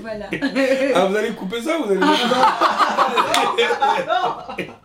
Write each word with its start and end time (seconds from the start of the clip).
Voilà. 0.00 0.30
Ah, 0.94 1.06
vous 1.06 1.16
allez 1.16 1.32
couper 1.32 1.60
ça 1.60 1.78
Vous 1.78 1.90
allez 1.90 2.00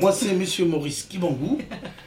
Moi, 0.00 0.12
c'est 0.12 0.34
Monsieur 0.34 0.66
Maurice 0.66 1.02
Kibangou. 1.04 1.58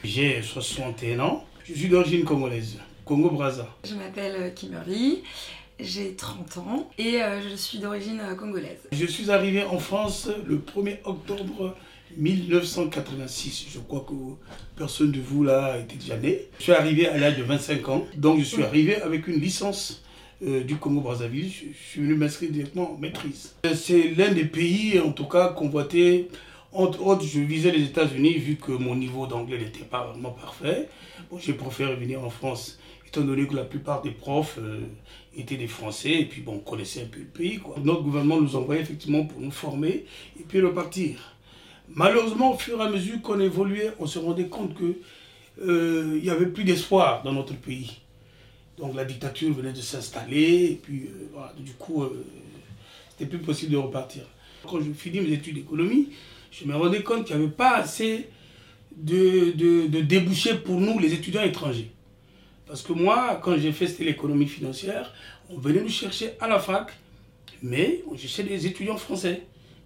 J'ai 0.03 0.41
61 0.41 1.19
ans. 1.19 1.43
Je 1.65 1.73
suis 1.73 1.89
d'origine 1.89 2.23
congolaise, 2.23 2.77
Congo-Brazza. 3.05 3.67
Je 3.83 3.95
m'appelle 3.95 4.35
euh, 4.37 4.49
Kimberly, 4.51 5.23
j'ai 5.79 6.15
30 6.15 6.57
ans 6.59 6.89
et 6.97 7.21
euh, 7.21 7.41
je 7.41 7.55
suis 7.55 7.79
d'origine 7.79 8.19
euh, 8.21 8.35
congolaise. 8.35 8.79
Je 8.91 9.05
suis 9.05 9.29
arrivé 9.31 9.63
en 9.63 9.79
France 9.79 10.29
le 10.45 10.57
1er 10.57 10.99
octobre 11.03 11.75
1986. 12.17 13.67
Je 13.73 13.79
crois 13.79 14.05
que 14.07 14.13
personne 14.75 15.11
de 15.11 15.19
vous 15.19 15.43
là 15.43 15.77
était 15.79 15.95
déjà 15.95 16.17
né. 16.17 16.41
Je 16.57 16.63
suis 16.63 16.71
arrivé 16.71 17.07
à 17.07 17.17
l'âge 17.17 17.37
de 17.37 17.43
25 17.43 17.89
ans, 17.89 18.05
donc 18.15 18.39
je 18.39 18.45
suis 18.45 18.63
arrivé 18.63 18.95
avec 19.01 19.27
une 19.27 19.39
licence 19.39 20.03
euh, 20.45 20.63
du 20.63 20.77
Congo-Brazzaville. 20.77 21.51
Je, 21.51 21.89
suis 21.89 22.01
venu 22.01 22.15
m'inscrire 22.15 22.51
directement 22.51 22.93
en 22.93 22.97
maîtrise. 22.97 23.55
Euh, 23.65 23.75
C'est 23.75 24.11
l'un 24.15 24.31
des 24.31 24.45
pays, 24.45 24.99
en 24.99 25.11
tout 25.11 25.25
cas, 25.25 25.49
convoité. 25.49 26.29
Entre 26.71 27.01
autres, 27.05 27.25
je 27.25 27.39
visais 27.39 27.71
les 27.71 27.83
États-Unis 27.83 28.37
vu 28.37 28.55
que 28.55 28.71
mon 28.71 28.95
niveau 28.95 29.25
d'anglais 29.27 29.57
n'était 29.57 29.83
pas 29.83 30.05
vraiment 30.05 30.31
parfait. 30.31 30.87
Bon, 31.29 31.37
j'ai 31.37 31.53
préféré 31.53 31.95
venir 31.95 32.23
en 32.23 32.29
France, 32.29 32.79
étant 33.07 33.21
donné 33.21 33.47
que 33.47 33.55
la 33.55 33.63
plupart 33.63 34.01
des 34.01 34.11
profs 34.11 34.59
euh, 34.59 34.81
étaient 35.35 35.57
des 35.57 35.67
Français 35.67 36.13
et 36.13 36.25
puis 36.25 36.41
bon, 36.41 36.55
on 36.55 36.59
connaissait 36.59 37.01
un 37.01 37.07
peu 37.07 37.19
le 37.19 37.25
pays. 37.25 37.59
Notre 37.83 38.03
gouvernement 38.03 38.39
nous 38.39 38.55
envoyait 38.55 38.81
effectivement 38.81 39.25
pour 39.25 39.41
nous 39.41 39.51
former 39.51 40.05
et 40.39 40.43
puis 40.47 40.61
repartir. 40.61 41.35
Malheureusement, 41.95 42.53
au 42.53 42.57
fur 42.57 42.79
et 42.79 42.83
à 42.83 42.89
mesure 42.89 43.21
qu'on 43.21 43.39
évoluait, 43.39 43.91
on 43.99 44.05
se 44.05 44.19
rendait 44.19 44.47
compte 44.47 44.75
que 44.75 44.95
euh, 45.61 46.19
n'y 46.21 46.29
avait 46.29 46.45
plus 46.45 46.63
d'espoir 46.63 47.23
dans 47.23 47.33
notre 47.33 47.55
pays. 47.55 47.99
Donc 48.77 48.95
la 48.95 49.03
dictature 49.03 49.53
venait 49.53 49.73
de 49.73 49.81
s'installer 49.81 50.71
et 50.71 50.79
puis 50.81 51.07
euh, 51.07 51.29
voilà, 51.33 51.53
du 51.59 51.73
coup, 51.73 52.03
euh, 52.03 52.25
c'était 53.09 53.25
plus 53.25 53.39
possible 53.39 53.73
de 53.73 53.77
repartir. 53.77 54.23
Quand 54.63 54.79
je 54.79 54.91
finis 54.91 55.19
mes 55.19 55.33
études 55.33 55.55
d'économie, 55.55 56.09
je 56.51 56.65
me 56.65 56.75
rendais 56.75 57.03
compte 57.03 57.25
qu'il 57.25 57.35
n'y 57.35 57.43
avait 57.43 57.51
pas 57.51 57.77
assez 57.77 58.29
de, 58.95 59.51
de, 59.51 59.87
de 59.87 60.01
débouchés 60.01 60.55
pour 60.55 60.79
nous, 60.79 60.99
les 60.99 61.13
étudiants 61.13 61.43
étrangers. 61.43 61.91
Parce 62.67 62.81
que 62.81 62.93
moi, 62.93 63.39
quand 63.43 63.57
j'ai 63.57 63.71
fait 63.71 63.99
l'économie 63.99 64.47
financière, 64.47 65.13
on 65.49 65.57
venait 65.57 65.81
nous 65.81 65.89
chercher 65.89 66.33
à 66.39 66.47
la 66.47 66.59
fac, 66.59 66.91
mais 67.63 68.03
on 68.09 68.15
cherchait 68.15 68.43
des 68.43 68.67
étudiants 68.67 68.97
français. 68.97 69.41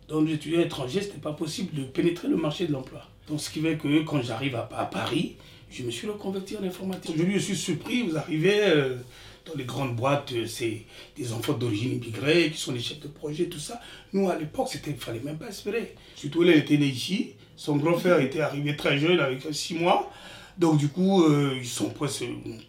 Donc 0.07 0.27
les 0.27 0.33
étudiants 0.35 0.61
étrangers, 0.61 1.01
ce 1.01 1.07
n'était 1.07 1.19
pas 1.19 1.33
possible 1.33 1.73
de 1.75 1.83
pénétrer 1.83 2.27
le 2.27 2.35
marché 2.35 2.67
de 2.67 2.71
l'emploi. 2.71 3.07
Donc 3.27 3.39
ce 3.39 3.49
qui 3.49 3.61
fait 3.61 3.77
que 3.77 4.03
quand 4.03 4.21
j'arrive 4.21 4.55
à, 4.55 4.69
à 4.75 4.85
Paris, 4.85 5.35
je 5.73 5.83
me 5.83 5.91
suis 5.91 6.07
reconverti 6.07 6.55
en 6.55 6.63
informatique. 6.63 7.15
Aujourd'hui, 7.15 7.39
je 7.39 7.45
suis 7.45 7.55
surpris, 7.55 8.03
vous 8.03 8.15
arrivez 8.15 8.59
euh, 8.61 8.97
dans 9.45 9.55
les 9.55 9.63
grandes 9.63 9.95
boîtes, 9.95 10.31
euh, 10.33 10.45
c'est 10.45 10.83
des 11.17 11.33
enfants 11.33 11.53
d'origine 11.53 11.93
immigrée 11.93 12.51
qui 12.51 12.59
sont 12.59 12.73
des 12.73 12.79
chefs 12.79 12.99
de 12.99 13.07
projet, 13.07 13.45
tout 13.45 13.59
ça. 13.59 13.81
Nous, 14.13 14.29
à 14.29 14.37
l'époque, 14.37 14.69
il 14.85 14.91
ne 14.91 14.97
fallait 14.97 15.21
même 15.21 15.37
pas 15.37 15.49
espérer. 15.49 15.95
Surtout, 16.15 16.43
elle 16.43 16.57
était 16.57 16.77
née 16.77 16.85
ici. 16.85 17.31
Son 17.55 17.77
grand 17.77 17.97
frère 17.97 18.19
était 18.19 18.41
arrivé 18.41 18.75
très 18.75 18.99
jeune, 18.99 19.19
avec 19.19 19.41
6 19.51 19.75
mois. 19.75 20.11
Donc, 20.59 20.77
du 20.77 20.89
coup, 20.89 21.23
euh, 21.23 21.57
ils 21.57 21.65
sont 21.67 21.89
presque, 21.89 22.25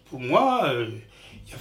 pour 0.09 0.19
moi, 0.19 0.73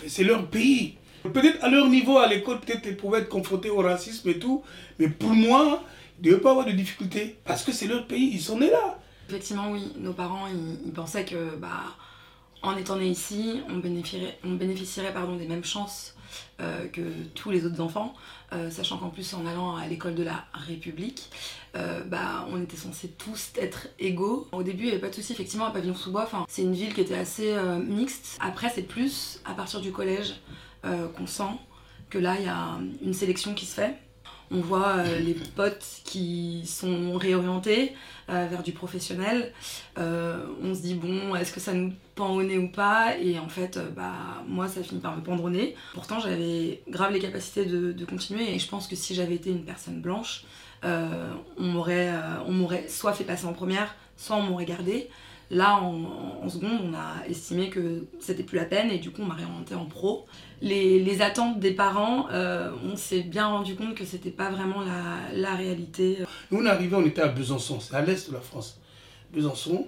c'est 0.07 0.25
leur 0.25 0.47
pays. 0.47 0.95
Peut-être 1.33 1.65
à 1.65 1.71
leur 1.71 1.89
niveau, 1.89 2.19
à 2.19 2.27
l'école, 2.27 2.61
peut-être 2.61 2.87
ils 2.87 2.97
pouvaient 2.97 3.21
être 3.21 3.29
confrontés 3.29 3.71
au 3.71 3.79
racisme 3.79 4.29
et 4.29 4.39
tout. 4.39 4.63
Mais 4.99 5.09
pour 5.09 5.31
moi, 5.31 5.83
ils 6.21 6.27
ne 6.27 6.31
devaient 6.33 6.43
pas 6.43 6.51
avoir 6.51 6.67
de 6.67 6.73
difficultés. 6.73 7.37
Parce 7.45 7.65
que 7.65 7.73
c'est 7.73 7.87
leur 7.87 8.07
pays, 8.07 8.31
ils 8.35 8.41
sont 8.41 8.59
nés 8.59 8.71
là. 8.71 8.99
Effectivement, 9.29 9.71
oui, 9.71 9.93
nos 9.99 10.13
parents 10.13 10.47
ils, 10.49 10.93
pensaient 10.93 11.25
que 11.25 11.57
bah, 11.57 11.83
en 12.63 12.77
étant 12.77 12.97
nés 12.97 13.09
ici, 13.09 13.63
on 13.71 13.77
bénéficierait, 13.77 14.39
on 14.45 14.53
bénéficierait 14.53 15.15
pardon, 15.15 15.37
des 15.37 15.47
mêmes 15.47 15.65
chances 15.65 16.15
euh, 16.61 16.89
que 16.89 17.01
tous 17.35 17.51
les 17.51 17.65
autres 17.65 17.81
enfants, 17.81 18.15
euh, 18.53 18.71
sachant 18.71 18.99
qu'en 18.99 19.09
plus 19.09 19.33
en 19.35 19.47
allant 19.47 19.77
à 19.77 19.87
l'école 19.87 20.15
de 20.15 20.23
la 20.23 20.45
République, 20.53 21.31
euh, 21.75 22.05
bah, 22.05 22.47
on 22.51 22.63
était 22.63 22.77
censés 22.77 23.09
tous 23.09 23.53
être 23.57 23.89
égaux. 23.99 24.47
Au 24.53 24.63
début, 24.63 24.83
il 24.83 24.87
n'y 24.87 24.93
avait 24.93 25.01
pas 25.01 25.09
de 25.09 25.15
souci, 25.15 25.33
effectivement, 25.33 25.65
à 25.65 25.71
Pavillon-sous-Bois, 25.71 26.29
c'est 26.49 26.63
une 26.63 26.75
ville 26.75 26.93
qui 26.93 27.01
était 27.01 27.17
assez 27.17 27.57
mixte. 27.87 28.37
Après, 28.41 28.71
c'est 28.75 28.83
plus 28.83 29.41
à 29.47 29.55
partir 29.55 29.81
du 29.81 29.91
collège 29.91 30.35
euh, 30.85 31.09
qu'on 31.09 31.27
sent 31.27 31.59
que 32.11 32.19
là, 32.19 32.37
il 32.39 32.45
y 32.45 32.49
a 32.49 32.79
une 33.03 33.15
sélection 33.15 33.55
qui 33.55 33.67
se 33.67 33.75
fait. 33.75 33.95
On 34.51 34.61
voit 34.61 34.99
euh, 34.99 35.19
les 35.19 35.35
potes 35.35 35.85
qui 36.05 36.63
sont 36.67 37.15
réorientés 37.15 37.93
euh, 38.29 38.47
vers 38.49 38.63
du 38.63 38.73
professionnel. 38.73 39.53
On 39.97 40.75
se 40.75 40.83
dit, 40.83 40.95
bon, 40.95 41.35
est-ce 41.35 41.53
que 41.53 41.61
ça 41.61 41.73
nous 41.73 41.93
pend 42.15 42.31
au 42.35 42.43
nez 42.43 42.59
ou 42.59 42.71
pas? 42.71 43.17
Et 43.19 43.39
en 43.39 43.49
fait, 43.49 43.79
bah, 43.97 44.43
moi, 44.47 44.69
ça 44.69 44.83
finit 44.83 45.01
par 45.01 45.17
me 45.17 45.23
pendre 45.23 45.45
au 45.45 45.51
nez. 45.51 45.75
Pourtant, 45.95 46.21
j'avais 46.21 46.83
grave 46.89 47.13
les 47.13 47.21
capacités 47.21 47.65
de, 47.65 47.93
de 47.93 48.05
continuer 48.05 48.55
et 48.55 48.59
je 48.59 48.69
pense 48.69 48.87
que 48.87 48.97
si 48.97 49.15
j'avais 49.15 49.35
été 49.35 49.51
une 49.51 49.65
personne 49.65 50.01
blanche, 50.01 50.45
on 50.83 51.63
m'aurait 51.63 52.89
soit 52.89 53.15
fait 53.15 53.25
passer 53.25 53.47
en 53.47 53.55
première, 53.55 53.95
soit 54.17 54.37
on 54.37 54.43
m'aurait 54.43 54.67
gardé. 54.67 55.09
Là, 55.51 55.81
en, 55.81 56.49
seconde, 56.49 56.81
on 56.91 56.95
a 56.95 57.29
estimé 57.29 57.69
que 57.69 58.07
c'était 58.19 58.43
plus 58.43 58.57
la 58.57 58.65
peine 58.65 58.91
et 58.91 58.99
du 58.99 59.11
coup, 59.11 59.23
on 59.23 59.27
m'a 59.27 59.35
réorienté 59.35 59.75
en 59.75 59.85
pro. 59.85 60.27
Les, 60.63 61.21
attentes 61.21 61.61
des 61.61 61.73
parents, 61.73 62.29
euh, 62.33 62.71
on 62.85 62.97
s'est 62.97 63.21
bien 63.21 63.47
rendu 63.47 63.75
compte 63.75 63.95
que 63.95 64.05
c'était 64.05 64.31
pas 64.31 64.51
vraiment 64.51 64.83
la, 65.33 65.55
réalité. 65.55 66.19
Nous, 66.51 66.61
on 66.61 66.65
est 66.65 66.71
arrivé, 66.71 66.97
on 66.97 67.05
était 67.05 67.23
à 67.23 67.29
Besançon, 67.29 67.79
c'est 67.81 67.95
à 67.95 68.03
l'est 68.03 68.29
de 68.29 68.35
la 68.35 68.41
France. 68.41 68.81
Besançon, 69.33 69.87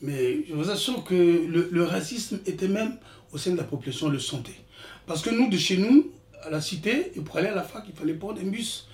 mais 0.00 0.44
je 0.48 0.54
vous 0.54 0.70
assure 0.70 1.04
que 1.04 1.14
le, 1.14 1.84
racisme 1.84 2.40
était 2.46 2.68
même 2.68 2.96
au 3.32 3.38
sein 3.38 3.52
de 3.52 3.56
la 3.56 3.64
population, 3.64 4.06
on 4.06 4.10
le 4.10 4.18
sentait. 4.18 4.60
Parce 5.06 5.20
que 5.20 5.30
nous, 5.30 5.50
de 5.50 5.58
chez 5.58 5.76
nous, 5.76 6.10
à 6.42 6.50
la 6.50 6.60
cité, 6.60 7.12
et 7.14 7.20
pour 7.20 7.36
aller 7.36 7.48
à 7.48 7.54
la 7.54 7.62
fac, 7.62 7.84
il 7.88 7.94
fallait 7.94 8.14
prendre 8.14 8.40
un 8.40 8.46
bus. 8.46 8.88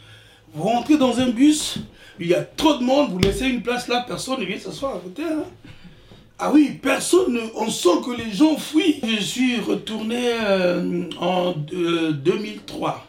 Vous 0.53 0.65
rentrez 0.65 0.98
dans 0.98 1.21
un 1.21 1.28
bus, 1.28 1.78
il 2.19 2.27
y 2.27 2.34
a 2.34 2.42
trop 2.42 2.77
de 2.77 2.82
monde, 2.82 3.12
vous 3.12 3.19
laissez 3.19 3.47
une 3.47 3.62
place 3.62 3.87
là, 3.87 4.04
personne 4.06 4.41
ne 4.41 4.44
vient 4.44 4.59
s'asseoir 4.59 4.97
à 4.97 4.98
côté. 4.98 5.22
hein. 5.22 5.44
Ah 6.43 6.51
oui, 6.55 6.78
personne, 6.83 7.34
ne- 7.34 7.51
on 7.55 7.69
sent 7.69 8.01
que 8.05 8.12
les 8.17 8.33
gens 8.33 8.56
fuient. 8.56 8.99
Je 9.05 9.23
suis 9.23 9.61
retourné 9.61 10.33
euh, 10.41 11.03
en 11.21 11.55
euh, 11.75 12.12
2003, 12.12 13.06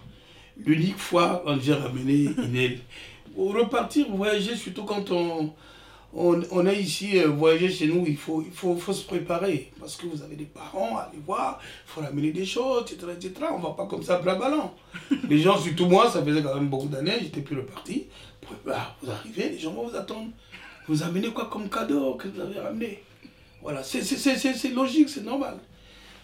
l'unique 0.65 0.97
fois 0.97 1.41
quand 1.45 1.57
j'ai 1.61 1.73
ramené 1.73 2.29
Inel. 2.37 2.79
Pour 3.35 3.53
repartir, 3.55 4.07
voyager, 4.09 4.57
surtout 4.57 4.83
quand 4.83 5.11
on, 5.11 5.53
on, 6.13 6.41
on 6.51 6.65
est 6.67 6.81
ici, 6.81 7.19
euh, 7.19 7.27
voyager 7.29 7.69
chez 7.69 7.87
nous, 7.87 8.03
il 8.05 8.17
faut, 8.17 8.43
il 8.45 8.51
faut, 8.51 8.75
faut 8.75 8.91
se 8.91 9.05
préparer. 9.05 9.71
Parce 9.79 9.95
que 9.95 10.07
vous 10.07 10.21
avez 10.21 10.35
des 10.35 10.43
parents 10.43 10.97
à 10.97 11.03
aller 11.03 11.19
voir, 11.25 11.61
il 11.63 11.89
faut 11.93 12.01
ramener 12.01 12.31
des 12.33 12.45
choses, 12.45 12.83
etc. 12.91 13.13
etc. 13.15 13.33
On 13.53 13.59
ne 13.59 13.63
va 13.63 13.69
pas 13.69 13.85
comme 13.85 14.03
ça 14.03 14.17
blabalant. 14.19 14.73
les 15.29 15.39
gens, 15.39 15.57
surtout 15.57 15.85
moi, 15.85 16.11
ça 16.11 16.21
faisait 16.21 16.43
quand 16.43 16.55
même 16.55 16.67
beaucoup 16.67 16.89
d'années, 16.89 17.15
j'étais 17.21 17.39
plus 17.41 17.55
reparti. 17.55 18.07
Bah, 18.65 18.97
vous 19.01 19.09
arrivez, 19.09 19.51
les 19.51 19.59
gens 19.59 19.71
vont 19.71 19.87
vous 19.87 19.95
attendre. 19.95 20.27
Vous 20.89 21.01
amenez 21.03 21.29
quoi 21.29 21.45
comme 21.45 21.69
cadeau 21.69 22.15
que 22.15 22.27
vous 22.27 22.41
avez 22.41 22.59
ramené? 22.59 22.99
Voilà, 23.61 23.83
c'est 23.83 24.69
logique, 24.73 25.09
c'est 25.09 25.23
normal. 25.23 25.57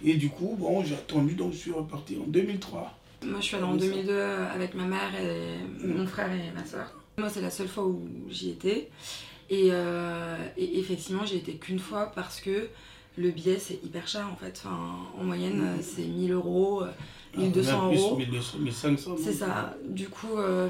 Et 0.03 0.15
du 0.15 0.29
coup, 0.29 0.55
bon, 0.57 0.83
j'ai 0.83 0.95
attendu, 0.95 1.33
donc 1.33 1.53
je 1.53 1.57
suis 1.57 1.71
reparti 1.71 2.17
en 2.17 2.27
2003. 2.27 2.93
Moi, 3.25 3.39
je 3.39 3.45
suis 3.45 3.55
allée 3.55 3.65
en 3.65 3.75
2002 3.75 4.19
avec 4.53 4.75
ma 4.75 4.85
mère 4.85 5.11
et 5.19 5.57
mon 5.85 6.05
frère 6.05 6.31
et 6.31 6.51
ma 6.55 6.65
soeur. 6.65 6.93
Moi, 7.17 7.29
c'est 7.29 7.41
la 7.41 7.49
seule 7.49 7.67
fois 7.67 7.85
où 7.85 8.07
j'y 8.29 8.51
étais. 8.51 8.89
Et, 9.49 9.69
euh, 9.71 10.35
et 10.57 10.79
effectivement, 10.79 11.25
j'y 11.25 11.37
étais 11.37 11.53
qu'une 11.53 11.79
fois 11.79 12.11
parce 12.13 12.39
que 12.41 12.67
le 13.17 13.31
billet, 13.31 13.57
c'est 13.59 13.79
hyper 13.83 14.07
cher 14.07 14.27
en 14.31 14.35
fait. 14.35 14.61
Enfin, 14.63 14.77
en 15.19 15.23
moyenne, 15.23 15.61
euh, 15.63 15.81
c'est 15.81 16.03
1000 16.03 16.33
euros, 16.33 16.83
euh, 16.83 16.91
1200 17.35 17.71
Ah, 17.71 17.95
euros. 17.95 18.15
Plus, 18.15 18.25
1200, 18.27 18.57
1500. 18.59 19.15
C'est 19.23 19.33
ça. 19.33 19.75
Du 19.87 20.09
coup, 20.09 20.37
euh, 20.37 20.69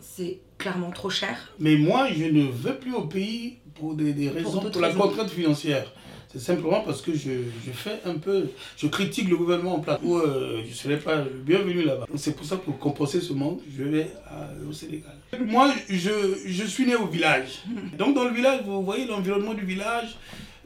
c'est 0.00 0.38
clairement 0.66 0.90
trop 0.90 1.10
cher. 1.10 1.36
Mais 1.60 1.76
moi, 1.76 2.08
je 2.12 2.24
ne 2.24 2.42
veux 2.42 2.74
plus 2.74 2.92
au 2.94 3.02
pays 3.02 3.58
pour 3.76 3.94
des, 3.94 4.12
des 4.12 4.28
raisons, 4.28 4.60
pour, 4.60 4.80
la 4.80 4.88
raisons. 4.88 4.98
contrainte 5.00 5.30
financière. 5.30 5.92
C'est 6.32 6.40
simplement 6.40 6.80
parce 6.80 7.00
que 7.02 7.12
je, 7.14 7.30
je 7.64 7.70
fais 7.70 8.00
un 8.04 8.16
peu, 8.16 8.48
je 8.76 8.88
critique 8.88 9.28
le 9.28 9.36
gouvernement 9.36 9.76
en 9.76 9.80
place 9.80 10.00
où 10.02 10.16
euh, 10.18 10.60
je 10.64 10.68
ne 10.70 10.74
serais 10.74 10.96
pas 10.98 11.22
bienvenu 11.44 11.82
là-bas. 11.84 12.06
C'est 12.16 12.34
pour 12.36 12.44
ça, 12.44 12.56
pour 12.56 12.78
compenser 12.78 13.20
ce 13.20 13.32
manque, 13.32 13.60
je 13.78 13.84
vais 13.84 14.08
à- 14.26 14.50
au 14.68 14.72
Sénégal. 14.72 15.14
Moi, 15.46 15.72
je, 15.88 16.10
je 16.46 16.64
suis 16.64 16.84
né 16.84 16.96
au 16.96 17.06
village. 17.06 17.62
Donc 17.98 18.16
dans 18.16 18.24
le 18.24 18.32
village, 18.34 18.60
vous 18.66 18.82
voyez 18.82 19.06
l'environnement 19.06 19.54
du 19.54 19.64
village, 19.64 20.16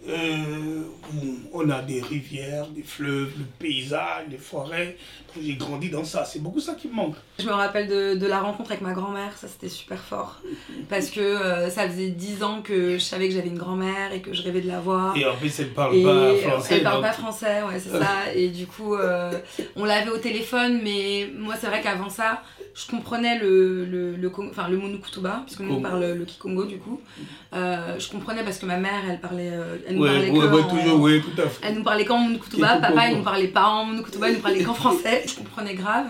euh, 0.09 0.83
où 1.13 1.27
on 1.53 1.69
a 1.71 1.83
des 1.83 2.01
rivières, 2.01 2.67
des 2.69 2.83
fleuves, 2.83 3.33
le 3.39 3.45
paysage, 3.59 4.29
des 4.29 4.39
forêts. 4.39 4.97
J'ai 5.41 5.55
grandi 5.55 5.91
dans 5.91 6.03
ça. 6.05 6.25
C'est 6.25 6.41
beaucoup 6.43 6.59
ça 6.59 6.75
qui 6.75 6.89
me 6.89 6.95
manque. 6.95 7.15
Je 7.39 7.45
me 7.47 7.53
rappelle 7.53 7.87
de, 7.87 8.15
de 8.17 8.27
la 8.27 8.41
rencontre 8.41 8.71
avec 8.73 8.83
ma 8.83 8.93
grand-mère, 8.93 9.37
ça 9.37 9.47
c'était 9.47 9.69
super 9.69 9.99
fort. 10.01 10.41
Parce 10.89 11.11
que 11.11 11.21
euh, 11.21 11.71
ça 11.71 11.89
faisait 11.89 12.09
10 12.09 12.43
ans 12.43 12.63
que 12.63 12.95
je 12.95 13.03
savais 13.03 13.29
que 13.29 13.35
j'avais 13.35 13.49
une 13.49 13.59
grand-mère 13.59 14.13
et 14.13 14.21
que 14.23 14.33
je 14.33 14.43
rêvais 14.43 14.61
de 14.61 14.69
la 14.69 14.81
voir. 14.81 15.17
Et 15.17 15.25
en 15.27 15.37
plus, 15.37 15.61
elle 15.61 15.71
parle 15.73 15.95
Et 15.97 16.03
pas 16.03 16.35
français. 16.37 16.75
elle 16.77 16.83
parle 16.83 16.95
donc- 16.97 17.05
pas 17.05 17.13
français, 17.13 17.63
ouais, 17.63 17.79
c'est 17.79 17.91
ça. 17.99 18.33
Et 18.35 18.49
du 18.49 18.67
coup, 18.67 18.95
euh, 18.97 19.31
on 19.77 19.85
l'avait 19.85 20.11
au 20.11 20.19
téléphone, 20.19 20.81
mais 20.83 21.31
moi, 21.37 21.55
c'est 21.61 21.69
vrai 21.69 21.81
qu'avant 21.81 22.11
ça, 22.11 22.43
je 22.75 22.87
comprenais 22.91 23.39
le, 23.39 23.85
le, 23.85 24.17
le, 24.17 24.33
enfin, 24.51 24.69
le 24.69 24.79
Monukutuba, 24.79 25.43
puisque 25.45 25.61
nous 25.61 25.75
on 25.75 25.81
parle 25.81 26.13
le 26.13 26.25
Kikongo 26.25 26.65
du 26.65 26.79
coup. 26.79 27.01
Euh, 27.53 27.99
je 27.99 28.09
comprenais 28.09 28.45
parce 28.45 28.59
que 28.59 28.67
ma 28.67 28.77
mère, 28.77 29.03
elle 29.09 29.21
parlait, 29.21 29.51
euh, 29.53 29.77
elle 29.87 29.97
nous 29.97 30.05
parlait 30.05 30.31
toujours, 30.69 31.01
ouais, 31.01 31.21
tout 31.21 31.41
à 31.41 31.49
fait. 31.49 31.67
Elle 31.67 31.75
nous 31.75 31.83
parlait 31.83 32.05
qu'en 32.05 32.19
Monukutuba, 32.19 32.77
papa 32.77 33.09
il 33.09 33.19
nous 33.19 33.25
parlait 33.25 33.49
pas 33.49 33.67
en 33.67 33.85
Monukutuba, 33.87 34.31
il 34.31 34.37
nous 34.37 34.43
parlait 34.43 34.63
qu'en 34.63 34.75
français, 34.75 35.25
je 35.27 35.35
comprenais 35.35 35.75
grave, 35.75 36.07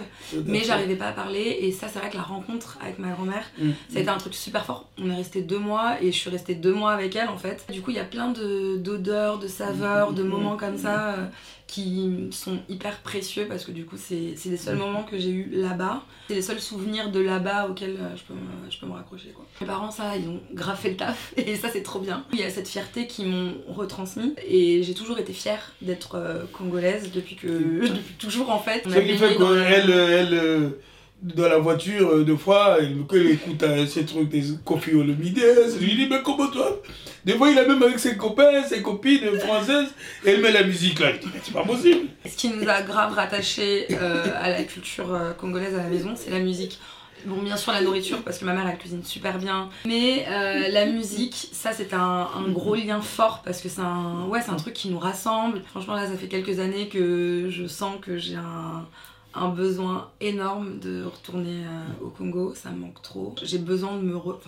mais 0.46 0.62
j'arrivais 0.64 0.96
pas 0.96 1.08
à 1.08 1.12
parler. 1.12 1.58
Et 1.60 1.72
ça, 1.72 1.88
c'est 1.88 1.98
vrai 1.98 2.10
que 2.10 2.16
la 2.16 2.22
rencontre 2.22 2.78
avec 2.82 2.98
ma 2.98 3.10
grand-mère, 3.10 3.44
mm. 3.58 3.70
ça 3.88 3.98
a 3.98 4.02
été 4.02 4.10
un 4.10 4.18
truc 4.18 4.34
super 4.34 4.64
fort. 4.64 4.88
On 4.98 5.10
est 5.10 5.16
resté 5.16 5.42
deux 5.42 5.58
mois 5.58 5.96
et 6.02 6.12
je 6.12 6.16
suis 6.16 6.30
restée 6.30 6.54
deux 6.54 6.74
mois 6.74 6.92
avec 6.92 7.16
elle 7.16 7.28
en 7.28 7.38
fait. 7.38 7.64
Du 7.72 7.80
coup, 7.80 7.90
il 7.90 7.96
y 7.96 8.00
a 8.00 8.04
plein 8.04 8.28
d'odeurs, 8.28 9.38
de, 9.38 9.48
saveurs, 9.48 10.12
de 10.12 10.22
moments 10.22 10.56
comme 10.56 10.76
ça. 10.76 11.14
Euh, 11.14 11.26
qui 11.70 12.28
sont 12.32 12.58
hyper 12.68 12.98
précieux 12.98 13.46
parce 13.48 13.64
que 13.64 13.70
du 13.70 13.84
coup 13.84 13.96
c'est 13.96 14.34
les 14.44 14.56
seuls 14.56 14.76
moments 14.76 15.04
que 15.04 15.18
j'ai 15.18 15.30
eu 15.30 15.50
là-bas. 15.52 16.02
C'est 16.26 16.34
les 16.34 16.42
seuls 16.42 16.49
souvenirs 16.58 17.10
de 17.10 17.20
là-bas 17.20 17.68
auxquels 17.68 17.96
euh, 18.00 18.16
je 18.16 18.22
peux, 18.22 18.34
me, 18.34 18.70
je 18.70 18.78
peux 18.78 18.86
me 18.86 18.92
raccrocher. 18.92 19.30
Quoi. 19.30 19.46
Mes 19.60 19.66
parents 19.66 19.90
ça 19.90 20.16
ils 20.16 20.28
ont 20.28 20.40
graffé 20.52 20.90
le 20.90 20.96
taf 20.96 21.32
et 21.36 21.56
ça 21.56 21.68
c'est 21.72 21.82
trop 21.82 22.00
bien. 22.00 22.24
Il 22.32 22.40
y 22.40 22.44
a 22.44 22.50
cette 22.50 22.68
fierté 22.68 23.06
qu'ils 23.06 23.28
m'ont 23.28 23.54
retransmis 23.68 24.34
et 24.46 24.82
j'ai 24.82 24.94
toujours 24.94 25.18
été 25.18 25.32
fière 25.32 25.72
d'être 25.82 26.16
euh, 26.16 26.44
congolaise 26.52 27.10
depuis 27.12 27.36
que 27.36 27.46
depuis 27.88 28.14
toujours 28.18 28.50
en 28.50 28.58
fait. 28.58 28.82
Qui 28.82 28.90
fait 28.90 29.36
qu'elle 29.36 29.90
elle, 29.90 30.72
dans 31.22 31.48
la 31.48 31.58
voiture, 31.58 32.24
deux 32.24 32.36
fois, 32.36 32.78
elle, 32.80 33.04
écoute 33.30 33.64
ces 33.88 34.04
trucs 34.04 34.28
des 34.28 34.42
Kofi 34.64 34.94
Olomide, 34.94 35.38
je 35.38 35.78
lui 35.78 35.94
dis 35.94 36.06
mais 36.08 36.22
comment 36.22 36.48
toi? 36.48 36.80
Des 37.24 37.34
fois, 37.34 37.50
il 37.50 37.58
est 37.58 37.66
même 37.66 37.82
avec 37.82 37.98
ses 37.98 38.16
copains, 38.16 38.62
ses 38.64 38.80
copines 38.80 39.38
françaises, 39.40 39.88
et 40.24 40.30
elle 40.30 40.40
met 40.40 40.52
la 40.52 40.62
musique 40.62 40.98
là. 41.00 41.08
c'est 41.42 41.52
pas 41.52 41.64
possible. 41.64 42.08
Ce 42.26 42.36
qui 42.36 42.48
nous 42.48 42.66
a 42.68 42.80
grave 42.82 43.12
rattaché 43.12 43.86
euh, 43.90 44.24
à 44.40 44.48
la 44.48 44.62
culture 44.64 45.12
euh, 45.12 45.32
congolaise 45.32 45.74
à 45.74 45.82
la 45.82 45.88
maison, 45.88 46.14
c'est 46.16 46.30
la 46.30 46.38
musique. 46.38 46.78
Bon, 47.26 47.42
bien 47.42 47.58
sûr, 47.58 47.72
la 47.72 47.82
nourriture, 47.82 48.22
parce 48.22 48.38
que 48.38 48.46
ma 48.46 48.54
mère, 48.54 48.66
elle 48.66 48.78
cuisine 48.78 49.04
super 49.04 49.36
bien. 49.36 49.68
Mais 49.84 50.24
euh, 50.30 50.68
la 50.68 50.86
musique, 50.86 51.50
ça, 51.52 51.72
c'est 51.72 51.92
un, 51.92 52.28
gros 52.48 52.74
lien 52.74 53.02
fort, 53.02 53.42
parce 53.44 53.60
que 53.60 53.68
c'est 53.68 53.82
un, 53.82 54.24
ouais, 54.28 54.40
un 54.48 54.56
truc 54.56 54.72
qui 54.72 54.88
nous 54.88 54.98
rassemble. 54.98 55.60
Franchement, 55.66 55.96
là, 55.96 56.06
ça 56.06 56.16
fait 56.16 56.28
quelques 56.28 56.58
années 56.60 56.88
que 56.88 57.48
je 57.50 57.66
sens 57.66 57.96
que 58.00 58.16
j'ai 58.16 58.36
un, 58.36 58.86
un 59.34 59.48
besoin 59.48 60.10
énorme 60.20 60.78
de 60.78 61.04
retourner 61.04 61.62
au 62.02 62.08
Congo. 62.08 62.54
Ça 62.54 62.70
me 62.70 62.78
manque 62.78 63.02
trop. 63.02 63.34
J'ai 63.42 63.58
besoin 63.58 63.96
de 63.96 64.02
me... 64.02 64.16
Re 64.16 64.38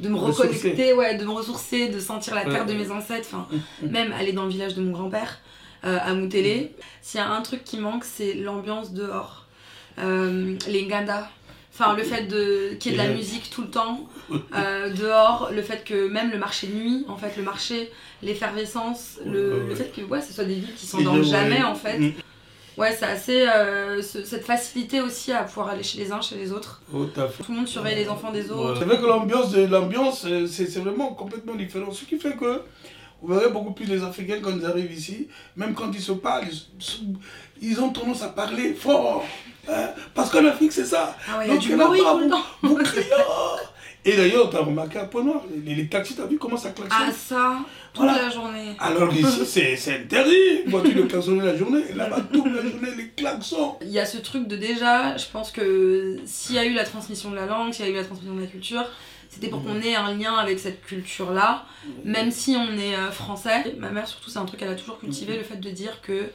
de 0.00 0.08
me 0.08 0.16
reconnecter, 0.16 0.92
ouais, 0.94 1.16
de 1.16 1.24
me 1.24 1.30
ressourcer, 1.30 1.88
de 1.88 2.00
sentir 2.00 2.34
la 2.34 2.44
terre 2.44 2.66
de 2.66 2.72
mes 2.72 2.90
ancêtres, 2.90 3.28
enfin, 3.32 3.46
mm, 3.52 3.86
mm. 3.86 3.90
même 3.90 4.12
aller 4.12 4.32
dans 4.32 4.44
le 4.44 4.50
village 4.50 4.74
de 4.74 4.82
mon 4.82 4.92
grand-père, 4.92 5.38
euh, 5.84 5.98
à 6.00 6.14
Moutélé. 6.14 6.74
S'il 7.02 7.20
y 7.20 7.22
a 7.22 7.30
un 7.30 7.40
truc 7.42 7.64
qui 7.64 7.78
manque, 7.78 8.04
c'est 8.04 8.34
l'ambiance 8.34 8.92
dehors. 8.92 9.46
Euh, 9.98 10.56
les 10.68 10.86
nganda, 10.86 11.28
enfin 11.74 11.94
le 11.94 12.04
fait 12.04 12.22
de 12.24 12.74
qu'il 12.78 12.92
y 12.92 12.94
ait 12.94 12.98
de 12.98 13.02
la 13.02 13.12
musique 13.12 13.50
tout 13.50 13.62
le 13.62 13.70
temps 13.70 14.08
euh, 14.54 14.88
dehors, 14.94 15.50
le 15.52 15.62
fait 15.62 15.84
que 15.84 16.08
même 16.08 16.30
le 16.30 16.38
marché 16.38 16.68
de 16.68 16.74
nuit, 16.74 17.04
en 17.08 17.16
fait, 17.16 17.36
le 17.36 17.42
marché, 17.42 17.90
l'effervescence, 18.22 19.18
le, 19.26 19.66
le, 19.68 19.74
fait 19.74 19.92
que 19.94 20.02
ouais, 20.02 20.22
ce 20.22 20.32
soit 20.32 20.44
des 20.44 20.54
villes 20.54 20.74
qui 20.74 20.86
s'endorment 20.86 21.24
jamais, 21.24 21.62
en 21.62 21.74
fait. 21.74 22.14
Ouais, 22.80 22.96
c'est 22.98 23.04
assez. 23.04 23.46
Euh, 23.46 24.00
cette 24.00 24.46
facilité 24.46 25.02
aussi 25.02 25.32
à 25.32 25.42
pouvoir 25.42 25.68
aller 25.68 25.82
chez 25.82 25.98
les 25.98 26.10
uns, 26.12 26.22
chez 26.22 26.36
les 26.36 26.50
autres. 26.50 26.80
Tout 26.90 27.06
le 27.50 27.54
monde 27.54 27.68
surveille 27.68 27.96
les 27.96 28.08
enfants 28.08 28.32
des 28.32 28.50
autres. 28.50 28.78
C'est 28.78 28.86
vrai 28.86 28.98
que 28.98 29.06
l'ambiance, 29.06 29.54
l'ambiance 29.54 30.26
c'est 30.48 30.78
vraiment 30.78 31.08
complètement 31.08 31.54
différent. 31.54 31.92
Ce 31.92 32.04
qui 32.04 32.18
fait 32.18 32.36
que. 32.36 32.62
Vous 33.22 33.34
verrez 33.34 33.50
beaucoup 33.50 33.72
plus 33.72 33.84
les 33.84 34.02
Africains 34.02 34.38
quand 34.42 34.56
ils 34.56 34.64
arrivent 34.64 34.92
ici, 34.92 35.28
même 35.54 35.74
quand 35.74 35.90
ils 35.92 36.00
se 36.00 36.12
parlent, 36.12 36.46
ils, 37.60 37.78
ont 37.78 37.90
tendance 37.90 38.22
à 38.22 38.28
parler 38.28 38.72
fort. 38.72 39.22
Hein. 39.68 39.90
parce 40.14 40.30
qu'en 40.30 40.46
Afrique, 40.46 40.72
c'est 40.72 40.86
ça. 40.86 41.14
Ah 41.28 41.36
ouais, 41.36 41.48
Donc, 41.48 41.62
il 41.62 41.70
y 41.70 41.74
a 41.74 41.76
du 41.76 41.84
bruit 41.84 42.00
tout 42.00 42.18
le 42.18 42.30
temps. 42.30 42.42
Et 44.04 44.16
d'ailleurs, 44.16 44.48
tu 44.48 44.56
as 44.56 44.60
remarqué 44.60 44.98
un 44.98 45.04
point 45.04 45.22
noir, 45.22 45.42
les, 45.64 45.74
les 45.74 45.88
taxis, 45.88 46.14
tu 46.14 46.22
as 46.22 46.26
vu 46.26 46.38
comment 46.38 46.56
ça 46.56 46.70
klaxonne 46.70 46.98
Ah 47.08 47.12
ça, 47.12 47.58
toute 47.92 48.06
la 48.06 48.30
journée. 48.30 48.74
Alors 48.78 49.12
ici, 49.12 49.44
c'est 49.76 49.94
interdit. 49.94 50.62
Voiture 50.66 50.94
de 50.94 51.02
klaxonner 51.02 51.44
la 51.44 51.56
journée, 51.56 51.82
là-bas, 51.94 52.20
toute 52.32 52.46
la 52.46 52.62
journée, 52.62 52.88
les 52.96 53.08
klaxons. 53.08 53.76
Il 53.82 53.90
y 53.90 53.98
a 53.98 54.06
ce 54.06 54.18
truc 54.18 54.48
de 54.48 54.56
déjà, 54.56 55.16
je 55.16 55.26
pense 55.30 55.50
que 55.50 56.16
s'il 56.24 56.56
y 56.56 56.58
a 56.58 56.64
eu 56.64 56.72
la 56.72 56.84
transmission 56.84 57.30
de 57.30 57.36
la 57.36 57.46
langue, 57.46 57.72
s'il 57.72 57.84
y 57.84 57.88
a 57.88 57.92
eu 57.92 57.96
la 57.96 58.04
transmission 58.04 58.34
de 58.34 58.40
la 58.40 58.46
culture, 58.46 58.84
c'était 59.28 59.48
pour 59.48 59.62
qu'on 59.62 59.80
ait 59.80 59.94
un 59.94 60.14
lien 60.14 60.34
avec 60.34 60.58
cette 60.58 60.82
culture-là, 60.82 61.64
même 62.04 62.30
si 62.30 62.56
on 62.56 62.72
est 62.78 62.96
euh, 62.96 63.10
français. 63.12 63.76
Ma 63.78 63.90
mère, 63.90 64.08
surtout, 64.08 64.28
c'est 64.28 64.38
un 64.38 64.44
truc 64.44 64.58
qu'elle 64.58 64.70
a 64.70 64.74
toujours 64.74 64.98
cultivé, 64.98 65.36
le 65.36 65.44
fait 65.44 65.60
de 65.60 65.70
dire 65.70 66.00
que 66.00 66.30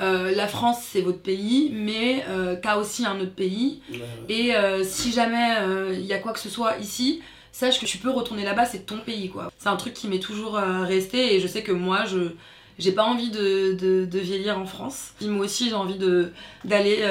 euh, 0.00 0.34
la 0.34 0.46
France 0.46 0.78
c'est 0.82 1.00
votre 1.00 1.20
pays, 1.20 1.70
mais 1.72 2.24
euh, 2.28 2.56
t'as 2.60 2.76
aussi 2.76 3.04
un 3.04 3.18
autre 3.20 3.34
pays. 3.34 3.80
Et 4.28 4.54
euh, 4.54 4.84
si 4.84 5.12
jamais 5.12 5.48
il 5.92 6.04
y 6.04 6.12
a 6.12 6.18
quoi 6.18 6.32
que 6.32 6.40
ce 6.40 6.48
soit 6.48 6.78
ici, 6.78 7.22
sache 7.52 7.80
que 7.80 7.86
tu 7.86 7.98
peux 7.98 8.10
retourner 8.10 8.44
là-bas, 8.44 8.64
c'est 8.64 8.86
ton 8.86 8.98
pays 8.98 9.28
quoi. 9.28 9.50
C'est 9.58 9.68
un 9.68 9.76
truc 9.76 9.94
qui 9.94 10.08
m'est 10.08 10.20
toujours 10.20 10.54
resté 10.54 11.34
et 11.34 11.40
je 11.40 11.46
sais 11.46 11.62
que 11.62 11.72
moi 11.72 12.04
je 12.04 12.32
j'ai 12.78 12.92
pas 12.92 13.02
envie 13.02 13.30
de, 13.30 13.72
de, 13.72 14.18
vieillir 14.20 14.56
en 14.56 14.66
France. 14.66 15.12
moi 15.22 15.46
aussi 15.46 15.68
j'ai 15.68 15.74
envie 15.74 15.98
de 15.98 16.32
d'aller 16.64 17.04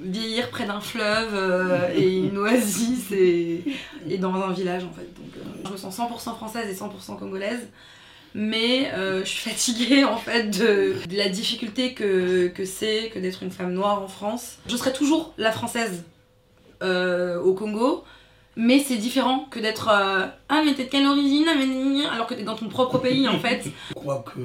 vieillir 0.00 0.50
près 0.50 0.66
d'un 0.66 0.80
fleuve 0.80 1.90
et 1.96 2.16
une 2.16 2.38
oasis 2.38 3.10
et, 3.10 3.64
et, 4.08 4.18
dans 4.18 4.34
un 4.34 4.52
village 4.52 4.84
en 4.84 4.92
fait. 4.92 5.08
Donc 5.14 5.32
je 5.66 5.72
me 5.72 5.76
sens 5.76 5.98
100% 5.98 6.36
française 6.36 6.68
et 6.70 6.74
100% 6.74 7.18
congolaise 7.18 7.66
mais 8.34 8.92
euh, 8.92 9.20
je 9.24 9.30
suis 9.30 9.50
fatiguée 9.50 10.04
en 10.04 10.16
fait 10.16 10.50
de, 10.50 10.94
la 11.16 11.28
difficulté 11.28 11.94
que, 11.94 12.48
que 12.48 12.64
c'est 12.64 13.10
que 13.10 13.20
d'être 13.20 13.42
une 13.42 13.52
femme 13.52 13.72
noire 13.72 14.02
en 14.02 14.08
France. 14.08 14.58
Je 14.66 14.76
serai 14.76 14.92
toujours 14.92 15.32
la 15.38 15.52
française 15.52 16.02
euh, 16.82 17.40
au 17.40 17.54
Congo, 17.54 18.02
mais 18.56 18.80
c'est 18.80 18.96
différent 18.96 19.46
que 19.50 19.60
d'être 19.60 19.88
euh, 19.88 20.26
Ah, 20.48 20.62
mais 20.64 20.74
t'es 20.74 20.84
de 20.84 20.90
quelle 20.90 21.06
origine 21.06 21.46
Alors 22.12 22.26
que 22.26 22.34
t'es 22.34 22.42
dans 22.42 22.56
ton 22.56 22.68
propre 22.68 22.98
pays 22.98 23.28
en 23.28 23.38
fait. 23.38 23.64
Je 23.90 23.94
crois 23.94 24.24
que 24.34 24.40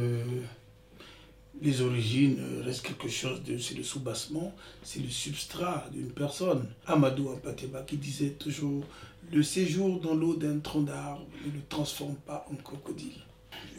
les 1.62 1.82
origines 1.82 2.40
restent 2.64 2.86
quelque 2.86 3.10
chose 3.10 3.42
de. 3.44 3.58
C'est 3.58 3.76
le 3.76 3.84
soubassement, 3.84 4.54
c'est 4.84 5.02
le 5.02 5.10
substrat 5.10 5.86
d'une 5.92 6.12
personne. 6.12 6.70
Amadou 6.86 7.30
Ampateba 7.30 7.82
qui 7.82 7.98
disait 7.98 8.30
toujours 8.30 8.84
Le 9.32 9.42
séjour 9.42 10.00
dans 10.00 10.14
l'eau 10.14 10.36
d'un 10.36 10.60
tronc 10.60 10.82
d'arbre 10.82 11.26
ne 11.44 11.52
le 11.52 11.62
transforme 11.68 12.16
pas 12.28 12.46
en 12.52 12.56
crocodile. 12.56 13.24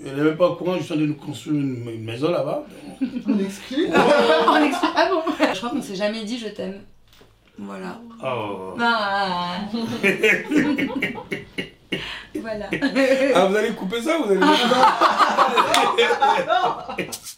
Elle 0.05 0.17
n'est 0.17 0.23
même 0.23 0.37
pas 0.37 0.49
au 0.49 0.57
courant, 0.57 0.77
je 0.79 0.83
suis 0.83 0.93
en 0.93 0.97
train 0.97 1.05
de 1.05 1.11
nous 1.11 1.15
construire 1.15 1.61
une, 1.61 2.05
maison 2.05 2.31
là-bas. 2.31 2.65
On 3.01 3.39
exclut 3.39 3.89
On 4.49 4.57
exclut 4.57 4.89
Ah 4.97 5.09
bon 5.11 5.23
Je 5.39 5.59
crois 5.59 5.71
qu'on 5.71 5.83
s'est 5.83 5.97
jamais 5.97 6.25
dit 6.25 6.39
je 6.39 6.49
t'aime. 6.49 6.81
Voilà. 7.59 8.01
Oh. 8.25 8.75
Ah. 8.81 9.59
voilà. 12.41 12.71
Ah, 13.35 13.47
vous 13.47 13.57
allez 13.57 13.73
couper 13.73 14.01
ça 14.01 14.19
Vous 14.19 14.31
allez 14.31 14.41